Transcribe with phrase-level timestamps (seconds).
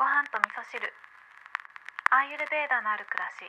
[0.00, 0.80] ご飯と味噌汁。
[2.10, 3.44] アーユルベーダのある暮らし。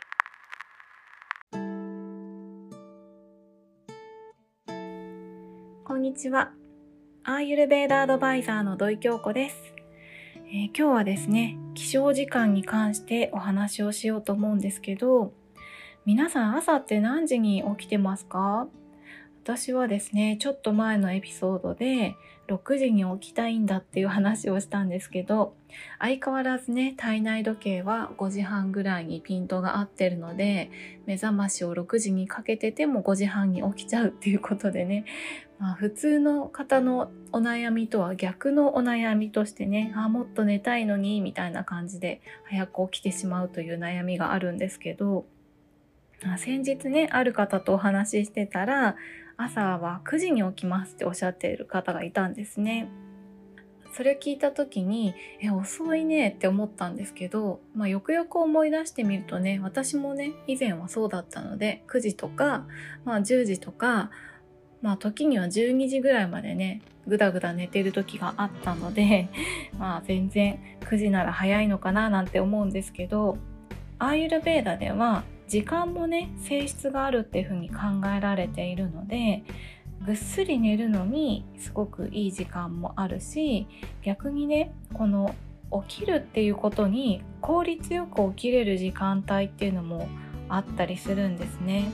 [5.86, 6.52] こんにちは。
[7.24, 9.56] アーユルベーダアドバイザーの土井京子です、
[10.40, 15.32] えー、今日はですね起床時間に関してお話をしようと思うんですけど
[16.06, 18.68] 皆さん朝って何時に起きてますか？
[19.44, 22.16] 私はですね、ちょっと前のエピソードで
[22.48, 25.56] 6時に起きたいんだっていう話をしたんですけど、
[26.00, 30.70] 相変わらずね、体内時計は5時半ぐらいにピントが合ってるので、
[31.08, 35.06] 目覚ましを6時にかけてても5時半に起きちゃうっていうことでね、
[35.58, 45.26] まあ、普通の方のお悩みとは逆のお悩みとしてね、あ、もっと寝たいのに、みたいな感じで早く起きてしまうという悩みがあるんですけど、
[46.38, 48.96] 先日ね、ある方とお話ししてたら、
[49.44, 52.90] 朝は9時に起きますっておっしゃっている方がいたんですね。
[53.94, 62.66] それ聞いた時に、え、遅いねって思ったんですけど、まあ、よくよく思い出してみるとね、私もね、以前はそうだったので、9時とか、
[63.04, 64.10] まあ、10時とか、
[64.82, 69.28] まあ、時には12時ぐらいまでね、ぐだぐだ寝てる時があったので、
[69.78, 73.38] まあ、全然9時なら早いのかななんて思うんですけど、
[74.00, 77.78] アーユルベーダでは時間もね性質があるっていうふうに考
[78.16, 79.44] えられているので
[80.06, 83.68] ぐっすり寝るのにすごくいい時間もあるし
[84.02, 85.36] 逆にねこの
[85.90, 90.08] 起きるっていうことに効率よく起きれる時間帯っていうのも
[90.48, 91.92] あったりするんですね。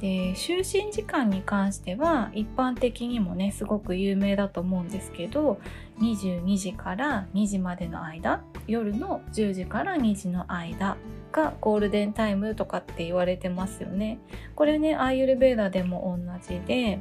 [0.00, 5.60] で就寝時間に関しては一般的にもねすごく有名だと思うんですけど
[6.00, 10.96] 22時から2時までの間夜の10時から2時の間
[11.32, 14.18] がゴールデンタイムとかって言われてますよね。
[14.54, 17.00] これねアーユルベーダでも同じで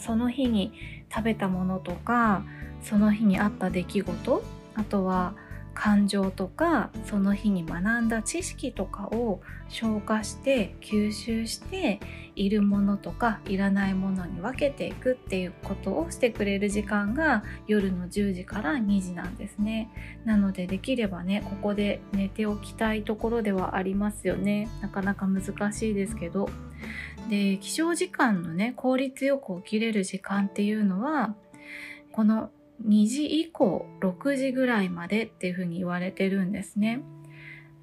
[0.00, 0.72] その日に
[1.14, 2.42] 食べたものとか
[2.82, 4.42] その日にあった出来事
[4.74, 5.34] あとは
[5.76, 12.00] 感情とかその日に学んだ知識とかを消化して吸収して
[12.34, 19.90] いるものとかいらないものに分けていくっていうことをしてくれる時間が夜の10時から2時なんですね。
[20.24, 24.68] なのでできればねここで寝ておきたいところではありますよね。
[24.80, 26.48] なかなか難しいですけど。
[27.28, 31.34] で起床時間のね効率よく起きれる時間っていうのは
[32.12, 32.50] この
[32.84, 37.00] 2時以降6時ぐらいまでっていうふうに言われてるんですね。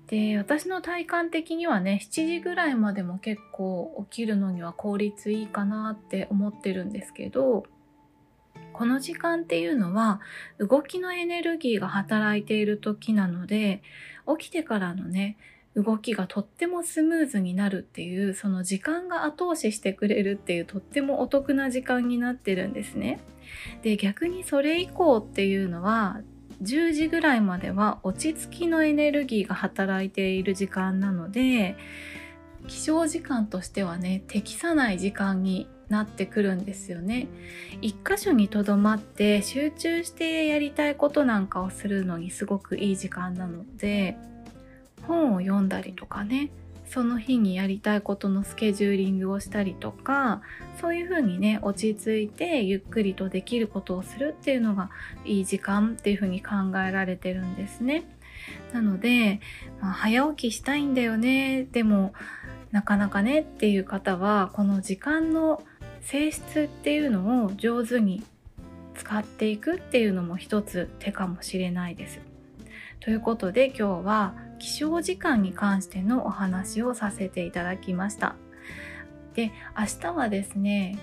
[0.08, 7.64] で私の体感的にはね7時ぐらいまでも結構起きるのには効率いいかなって思ってるんですけど
[8.74, 10.20] この時間っていうのは
[10.60, 13.82] 動きのエネルギーが働いている時なので
[14.38, 15.38] 起きてからのね
[15.76, 23.22] 動きがとってもスムーズになるっていうその時間が後押ししてくれるっていうとってもお得な時間になってるんですね。
[23.82, 26.22] で逆にそれ以降っていうのは
[26.62, 31.76] 10時ぐらいまでは落ち着きのエネルギーが働いている時間なので
[32.68, 37.28] 起床時間としてはね適さない時間になってくるんですよね。
[37.82, 44.18] 一箇所にとどまって集中してやりたいことなんかをするのにすごくいい時間なので
[45.08, 46.52] 本を読んだりとかね
[46.86, 50.42] その日にやりたいことのスケジューリングをしたりとか
[50.80, 54.92] そういうふうにね落ち着いてゆっくりとできることをするっていうのが
[55.26, 56.52] いい時間っていうふうに考
[56.88, 58.04] えられてるんですね。
[58.74, 59.40] なので、
[59.80, 62.14] まあ、早起きしたいんだよねでも
[62.72, 65.64] なかなかねっていう方はこの時間の
[66.02, 68.24] 性質っていうのを上手に
[68.96, 72.20] 使っていくっていうのも一つ手かもしれないです。
[73.00, 78.36] ということで今日は起床時間に関してのお話をさせていただきました。
[79.34, 80.98] で、明日はですね、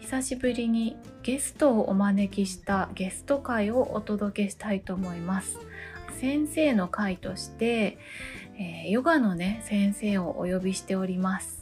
[0.00, 5.58] 久しぶりにゲストをお招きしたゲスト会をお届けしたいと思います。
[6.20, 7.96] 先生の会として、
[8.58, 11.59] えー、ヨガのね、先生をお呼びしております。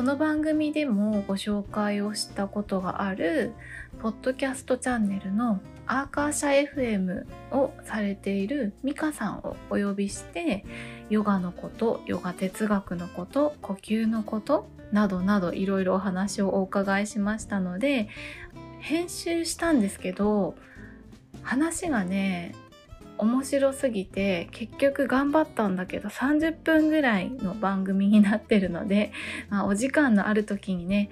[0.00, 3.52] この番組でもご紹介をしたことがある
[4.00, 10.64] ポッドキャストチャンネルのアーカーシャ FM をされているミカさんをお呼びして
[11.10, 18.08] ヨガのことヨガ哲学のこと呼吸のことなどなどいろいろお話をお伺いしましたので
[18.78, 20.54] 編集したんですけど
[21.42, 22.54] 話がね
[23.20, 29.12] 面白すぎて結局頑張ったんだけど30分ぐらいの番組になってるので、
[29.50, 31.10] まあ、お時間のある時にね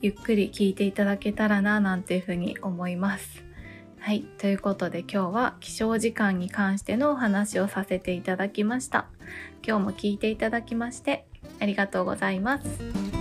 [0.00, 3.44] ゆっくり聞いていただけたらななんていうふうに思います。
[4.00, 4.22] はい。
[4.38, 9.06] ということで今日は起床時間に関してのお話をさせていただきました。
[9.66, 11.26] 今日も聞いていただきまして
[11.60, 13.17] ありがとうございます。